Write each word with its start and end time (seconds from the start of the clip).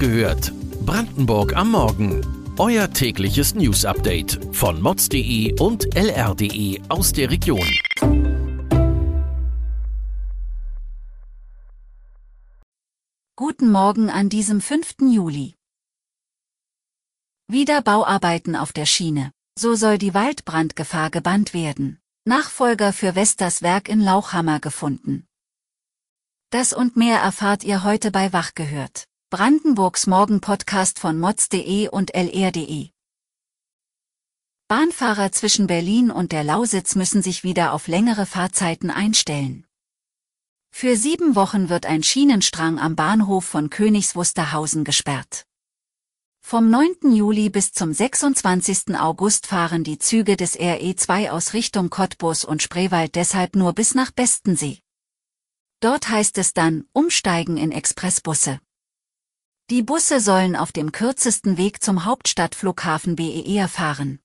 gehört. 0.00 0.52
Brandenburg 0.86 1.54
am 1.54 1.72
Morgen. 1.72 2.26
Euer 2.58 2.90
tägliches 2.90 3.54
News-Update 3.54 4.40
von 4.52 4.80
mods.de 4.80 5.60
und 5.60 5.94
lr.de 5.94 6.80
aus 6.88 7.12
der 7.12 7.30
Region. 7.30 7.68
Guten 13.36 13.70
Morgen 13.70 14.08
an 14.10 14.30
diesem 14.30 14.62
5. 14.62 14.96
Juli. 15.02 15.54
Wieder 17.46 17.82
Bauarbeiten 17.82 18.56
auf 18.56 18.72
der 18.72 18.86
Schiene. 18.86 19.32
So 19.58 19.74
soll 19.74 19.98
die 19.98 20.14
Waldbrandgefahr 20.14 21.10
gebannt 21.10 21.52
werden. 21.52 21.98
Nachfolger 22.24 22.94
für 22.94 23.14
Vestas 23.14 23.60
Werk 23.60 23.88
in 23.90 24.00
Lauchhammer 24.00 24.60
gefunden. 24.60 25.26
Das 26.48 26.72
und 26.72 26.96
mehr 26.96 27.20
erfahrt 27.20 27.64
ihr 27.64 27.84
heute 27.84 28.10
bei 28.10 28.32
Wach 28.32 28.54
gehört. 28.54 29.04
Brandenburgs 29.32 30.08
Morgen-Podcast 30.08 30.98
von 30.98 31.20
mods.de 31.20 31.86
und 31.86 32.12
lr.de. 32.12 32.88
Bahnfahrer 34.66 35.30
zwischen 35.30 35.68
Berlin 35.68 36.10
und 36.10 36.32
der 36.32 36.42
Lausitz 36.42 36.96
müssen 36.96 37.22
sich 37.22 37.44
wieder 37.44 37.72
auf 37.72 37.86
längere 37.86 38.26
Fahrzeiten 38.26 38.90
einstellen. 38.90 39.68
Für 40.72 40.96
sieben 40.96 41.36
Wochen 41.36 41.68
wird 41.68 41.86
ein 41.86 42.02
Schienenstrang 42.02 42.80
am 42.80 42.96
Bahnhof 42.96 43.44
von 43.44 43.70
Königs 43.70 44.16
Wusterhausen 44.16 44.82
gesperrt. 44.82 45.46
Vom 46.40 46.68
9. 46.68 47.14
Juli 47.14 47.50
bis 47.50 47.70
zum 47.70 47.92
26. 47.92 48.96
August 48.98 49.46
fahren 49.46 49.84
die 49.84 50.00
Züge 50.00 50.36
des 50.36 50.58
RE2 50.58 51.30
aus 51.30 51.52
Richtung 51.52 51.88
Cottbus 51.88 52.44
und 52.44 52.64
Spreewald 52.64 53.14
deshalb 53.14 53.54
nur 53.54 53.74
bis 53.74 53.94
nach 53.94 54.10
Bestensee. 54.10 54.80
Dort 55.78 56.08
heißt 56.08 56.36
es 56.38 56.52
dann, 56.52 56.88
umsteigen 56.92 57.58
in 57.58 57.70
Expressbusse. 57.70 58.58
Die 59.70 59.84
Busse 59.84 60.18
sollen 60.18 60.56
auf 60.56 60.72
dem 60.72 60.90
kürzesten 60.90 61.56
Weg 61.56 61.80
zum 61.80 62.04
Hauptstadtflughafen 62.04 63.14
BER 63.14 63.68
fahren. 63.68 64.18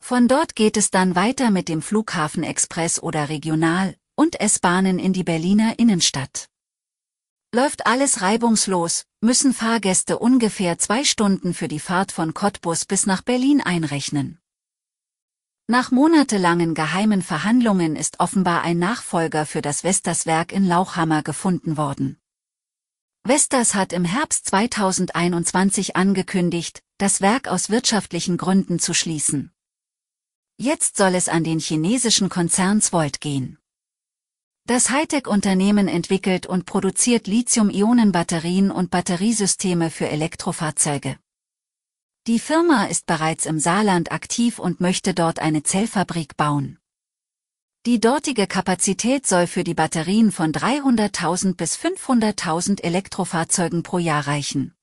Von 0.00 0.28
dort 0.28 0.54
geht 0.54 0.76
es 0.76 0.90
dann 0.90 1.14
weiter 1.16 1.50
mit 1.50 1.70
dem 1.70 1.80
Flughafen 1.80 2.42
Express 2.42 3.02
oder 3.02 3.30
Regional- 3.30 3.96
und 4.16 4.38
S-Bahnen 4.38 4.98
in 4.98 5.14
die 5.14 5.24
Berliner 5.24 5.78
Innenstadt. 5.78 6.50
Läuft 7.54 7.86
alles 7.86 8.20
reibungslos, 8.20 9.06
müssen 9.22 9.54
Fahrgäste 9.54 10.18
ungefähr 10.18 10.76
zwei 10.76 11.04
Stunden 11.04 11.54
für 11.54 11.68
die 11.68 11.80
Fahrt 11.80 12.12
von 12.12 12.34
Cottbus 12.34 12.84
bis 12.84 13.06
nach 13.06 13.22
Berlin 13.22 13.62
einrechnen. 13.62 14.40
Nach 15.68 15.90
monatelangen 15.90 16.74
geheimen 16.74 17.22
Verhandlungen 17.22 17.96
ist 17.96 18.20
offenbar 18.20 18.60
ein 18.60 18.78
Nachfolger 18.78 19.46
für 19.46 19.62
das 19.62 19.80
Vestas-Werk 19.80 20.52
in 20.52 20.68
Lauchhammer 20.68 21.22
gefunden 21.22 21.78
worden. 21.78 22.18
Vestas 23.26 23.74
hat 23.74 23.94
im 23.94 24.04
Herbst 24.04 24.50
2021 24.50 25.96
angekündigt, 25.96 26.82
das 26.98 27.22
Werk 27.22 27.48
aus 27.48 27.70
wirtschaftlichen 27.70 28.36
Gründen 28.36 28.78
zu 28.78 28.92
schließen. 28.92 29.50
Jetzt 30.58 30.98
soll 30.98 31.14
es 31.14 31.30
an 31.30 31.42
den 31.42 31.58
chinesischen 31.58 32.28
Konzern 32.28 32.82
Volt 32.82 33.22
gehen. 33.22 33.56
Das 34.66 34.90
Hightech-Unternehmen 34.90 35.88
entwickelt 35.88 36.46
und 36.46 36.66
produziert 36.66 37.26
Lithium-Ionen-Batterien 37.26 38.70
und 38.70 38.90
Batteriesysteme 38.90 39.90
für 39.90 40.10
Elektrofahrzeuge. 40.10 41.18
Die 42.26 42.38
Firma 42.38 42.84
ist 42.84 43.06
bereits 43.06 43.46
im 43.46 43.58
Saarland 43.58 44.12
aktiv 44.12 44.58
und 44.58 44.80
möchte 44.80 45.14
dort 45.14 45.38
eine 45.38 45.62
Zellfabrik 45.62 46.36
bauen. 46.36 46.78
Die 47.86 48.00
dortige 48.00 48.46
Kapazität 48.46 49.26
soll 49.26 49.46
für 49.46 49.62
die 49.62 49.74
Batterien 49.74 50.32
von 50.32 50.52
300.000 50.52 51.54
bis 51.54 51.76
500.000 51.76 52.82
Elektrofahrzeugen 52.82 53.82
pro 53.82 53.98
Jahr 53.98 54.26
reichen. 54.26 54.74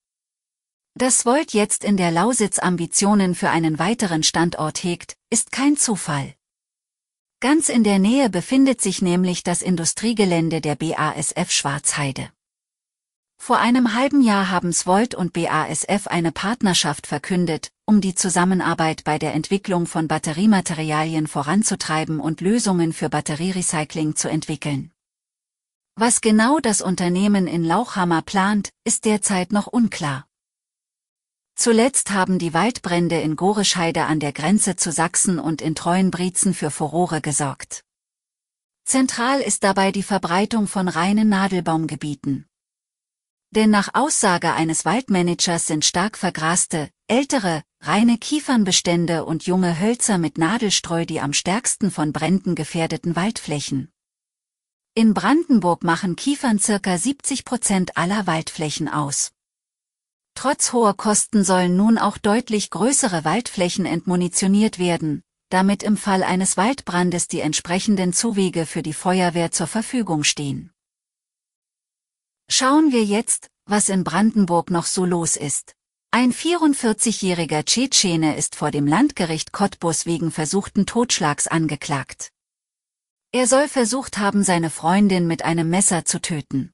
Dass 0.94 1.26
Volt 1.26 1.52
jetzt 1.54 1.84
in 1.84 1.98
der 1.98 2.12
Lausitz 2.12 2.60
Ambitionen 2.60 3.34
für 3.34 3.50
einen 3.50 3.80
weiteren 3.80 4.22
Standort 4.22 4.84
hegt, 4.84 5.18
ist 5.32 5.52
kein 5.52 5.78
Zufall. 5.78 6.36
Ganz 7.40 7.70
in 7.70 7.84
der 7.84 7.98
Nähe 7.98 8.30
befindet 8.30 8.82
sich 8.82 9.02
nämlich 9.02 9.42
das 9.42 9.64
Industriegelände 9.64 10.62
der 10.62 10.76
BASF 10.76 11.50
Schwarzheide. 11.50 12.30
Vor 13.44 13.58
einem 13.58 13.96
halben 13.96 14.22
Jahr 14.22 14.52
haben 14.52 14.72
Svolt 14.72 15.16
und 15.16 15.34
BASF 15.34 16.06
eine 16.06 16.32
Partnerschaft 16.32 17.08
verkündet, 17.08 17.72
um 17.88 18.00
die 18.00 18.14
Zusammenarbeit 18.14 19.04
bei 19.04 19.18
der 19.18 19.34
Entwicklung 19.34 19.88
von 19.88 20.08
Batteriematerialien 20.08 21.26
voranzutreiben 21.26 22.20
und 22.20 22.40
Lösungen 22.40 22.94
für 22.94 23.10
Batterierecycling 23.10 24.16
zu 24.16 24.30
entwickeln. 24.30 24.92
Was 25.96 26.22
genau 26.22 26.60
das 26.60 26.84
Unternehmen 26.84 27.48
in 27.48 27.64
Lauchhammer 27.64 28.22
plant, 28.22 28.70
ist 28.84 29.06
derzeit 29.06 29.52
noch 29.52 29.66
unklar. 29.66 30.28
Zuletzt 31.56 32.12
haben 32.12 32.38
die 32.38 32.54
Waldbrände 32.54 33.20
in 33.22 33.36
Gorescheide 33.36 34.04
an 34.04 34.20
der 34.20 34.34
Grenze 34.34 34.76
zu 34.76 34.92
Sachsen 34.92 35.40
und 35.40 35.64
in 35.64 35.74
Treuenbrietzen 35.74 36.54
für 36.54 36.70
Furore 36.70 37.22
gesorgt. 37.22 37.84
Zentral 38.84 39.42
ist 39.42 39.64
dabei 39.64 39.92
die 39.92 40.04
Verbreitung 40.04 40.68
von 40.68 40.88
reinen 40.88 41.30
Nadelbaumgebieten. 41.30 42.46
Denn 43.54 43.70
nach 43.70 43.90
Aussage 43.94 44.54
eines 44.54 44.86
Waldmanagers 44.86 45.68
sind 45.68 45.84
stark 45.84 46.18
vergraste, 46.18 46.90
ältere, 47.08 47.64
reine 47.82 48.18
Kiefernbestände 48.18 49.26
und 49.26 49.46
junge 49.46 49.78
Hölzer 49.78 50.18
mit 50.18 50.38
Nadelstreu 50.38 51.04
die 51.06 51.20
am 51.20 51.34
stärksten 51.34 51.92
von 51.92 52.14
Bränden 52.14 52.56
gefährdeten 52.56 53.18
Waldflächen. 53.18 53.92
In 54.94 55.14
Brandenburg 55.14 55.84
machen 55.84 56.16
Kiefern 56.16 56.60
circa 56.60 56.98
70 56.98 57.44
Prozent 57.44 57.98
aller 57.98 58.26
Waldflächen 58.26 58.88
aus. 58.88 59.32
Trotz 60.34 60.72
hoher 60.72 60.94
Kosten 60.94 61.44
sollen 61.44 61.76
nun 61.76 61.98
auch 61.98 62.18
deutlich 62.18 62.70
größere 62.70 63.26
Waldflächen 63.26 63.86
entmunitioniert 63.86 64.80
werden, 64.80 65.24
damit 65.50 65.84
im 65.84 65.98
Fall 65.98 66.24
eines 66.24 66.56
Waldbrandes 66.56 67.28
die 67.28 67.42
entsprechenden 67.42 68.14
Zuwege 68.14 68.66
für 68.66 68.82
die 68.82 68.94
Feuerwehr 68.94 69.52
zur 69.52 69.68
Verfügung 69.68 70.24
stehen. 70.24 70.71
Schauen 72.54 72.92
wir 72.92 73.06
jetzt, 73.06 73.48
was 73.66 73.88
in 73.88 74.04
Brandenburg 74.04 74.72
noch 74.72 74.86
so 74.86 75.06
los 75.06 75.38
ist. 75.38 75.74
Ein 76.12 76.34
44-jähriger 76.34 77.64
Tschetschene 77.64 78.36
ist 78.36 78.56
vor 78.56 78.72
dem 78.72 78.88
Landgericht 78.88 79.54
Cottbus 79.54 80.06
wegen 80.06 80.32
versuchten 80.32 80.86
Totschlags 80.86 81.48
angeklagt. 81.48 82.34
Er 83.32 83.48
soll 83.48 83.70
versucht 83.70 84.18
haben, 84.18 84.44
seine 84.44 84.70
Freundin 84.70 85.28
mit 85.28 85.46
einem 85.46 85.70
Messer 85.70 86.04
zu 86.04 86.20
töten. 86.20 86.74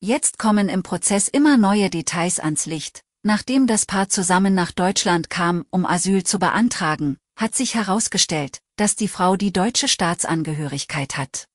Jetzt 0.00 0.38
kommen 0.38 0.68
im 0.68 0.82
Prozess 0.82 1.28
immer 1.28 1.56
neue 1.56 1.88
Details 1.88 2.38
ans 2.38 2.66
Licht. 2.66 3.00
Nachdem 3.22 3.66
das 3.66 3.86
Paar 3.86 4.10
zusammen 4.10 4.54
nach 4.54 4.72
Deutschland 4.72 5.30
kam, 5.30 5.64
um 5.70 5.86
Asyl 5.86 6.22
zu 6.22 6.38
beantragen, 6.38 7.16
hat 7.34 7.54
sich 7.54 7.74
herausgestellt, 7.74 8.58
dass 8.76 8.94
die 8.94 9.08
Frau 9.08 9.36
die 9.36 9.54
deutsche 9.54 9.88
Staatsangehörigkeit 9.88 11.16
hat. 11.16 11.48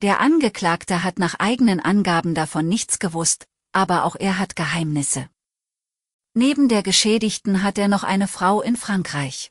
Der 0.00 0.20
Angeklagte 0.20 1.02
hat 1.02 1.18
nach 1.18 1.34
eigenen 1.40 1.80
Angaben 1.80 2.34
davon 2.34 2.68
nichts 2.68 3.00
gewusst, 3.00 3.48
aber 3.72 4.04
auch 4.04 4.14
er 4.14 4.38
hat 4.38 4.54
Geheimnisse. 4.54 5.28
Neben 6.34 6.68
der 6.68 6.84
Geschädigten 6.84 7.64
hat 7.64 7.78
er 7.78 7.88
noch 7.88 8.04
eine 8.04 8.28
Frau 8.28 8.62
in 8.62 8.76
Frankreich. 8.76 9.50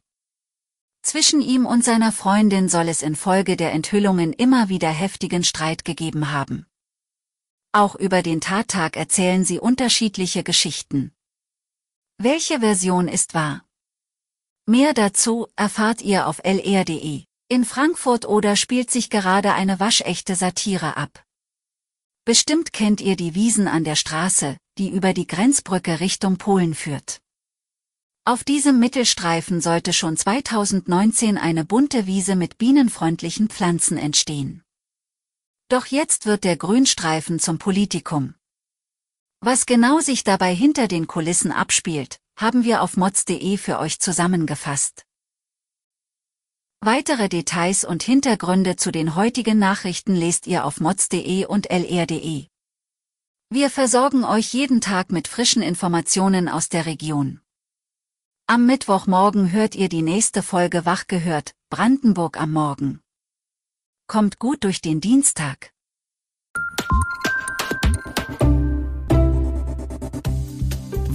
Zwischen 1.01 1.41
ihm 1.41 1.65
und 1.65 1.83
seiner 1.83 2.13
Freundin 2.13 2.69
soll 2.69 2.87
es 2.87 3.01
infolge 3.01 3.57
der 3.57 3.73
Enthüllungen 3.73 4.31
immer 4.31 4.69
wieder 4.69 4.89
heftigen 4.89 5.43
Streit 5.43 5.83
gegeben 5.83 6.31
haben. 6.31 6.65
Auch 7.73 7.95
über 7.95 8.21
den 8.21 8.39
Tattag 8.39 8.95
erzählen 8.95 9.43
sie 9.43 9.59
unterschiedliche 9.59 10.43
Geschichten. 10.43 11.11
Welche 12.17 12.61
Version 12.61 13.09
ist 13.09 13.33
wahr? 13.33 13.65
Mehr 14.65 14.93
dazu 14.93 15.47
erfahrt 15.55 16.01
ihr 16.01 16.25
auf 16.27 16.39
lr.de. 16.43 17.26
In 17.49 17.63
Frankfurt 17.63 18.25
oder 18.25 18.57
spielt 18.57 18.91
sich 18.91 19.09
gerade 19.09 19.53
eine 19.53 19.79
waschechte 19.79 20.35
Satire 20.35 20.97
ab. 20.97 21.23
Bestimmt 22.25 22.73
kennt 22.73 22.99
ihr 22.99 23.15
die 23.15 23.35
Wiesen 23.35 23.69
an 23.69 23.85
der 23.85 23.95
Straße, 23.95 24.57
die 24.77 24.89
über 24.89 25.13
die 25.13 25.27
Grenzbrücke 25.27 26.01
Richtung 26.01 26.37
Polen 26.37 26.75
führt. 26.75 27.21
Auf 28.25 28.43
diesem 28.43 28.79
Mittelstreifen 28.79 29.61
sollte 29.61 29.93
schon 29.93 30.17
2019 30.17 31.37
eine 31.37 31.63
bunte 31.63 32.05
Wiese 32.05 32.35
mit 32.35 32.57
bienenfreundlichen 32.57 33.47
Pflanzen 33.47 33.97
entstehen. 33.97 34.61
Doch 35.69 35.85
jetzt 35.85 36.25
wird 36.25 36.43
der 36.43 36.57
Grünstreifen 36.57 37.39
zum 37.39 37.59
Politikum. 37.59 38.35
Was 39.39 39.65
genau 39.65 40.01
sich 40.01 40.25
dabei 40.25 40.53
hinter 40.53 40.89
den 40.89 41.07
Kulissen 41.07 41.53
abspielt, 41.53 42.19
haben 42.35 42.65
wir 42.65 42.81
auf 42.81 42.97
mods.de 42.97 43.55
für 43.55 43.79
euch 43.79 44.01
zusammengefasst. 44.01 45.06
Weitere 46.81 47.27
Details 47.27 47.83
und 47.83 48.03
Hintergründe 48.03 48.75
zu 48.75 48.91
den 48.91 49.15
heutigen 49.15 49.57
Nachrichten 49.57 50.15
lest 50.15 50.45
ihr 50.45 50.63
auf 50.63 50.79
mods.de 50.79 51.45
und 51.45 51.69
lr.de. 51.71 52.45
Wir 53.49 53.69
versorgen 53.69 54.23
euch 54.23 54.53
jeden 54.53 54.79
Tag 54.79 55.11
mit 55.11 55.27
frischen 55.27 55.61
Informationen 55.61 56.47
aus 56.47 56.69
der 56.69 56.85
Region. 56.85 57.41
Am 58.45 58.65
Mittwochmorgen 58.65 59.51
hört 59.51 59.75
ihr 59.75 59.89
die 59.89 60.01
nächste 60.01 60.43
Folge 60.43 60.85
Wach 60.85 61.07
gehört, 61.07 61.53
Brandenburg 61.69 62.39
am 62.39 62.53
Morgen. 62.53 63.01
Kommt 64.07 64.37
gut 64.37 64.63
durch 64.63 64.79
den 64.79 65.01
Dienstag. 65.01 65.73